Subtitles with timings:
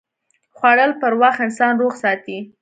[0.57, 2.37] خوړل پر وخت انسان روغ ساتي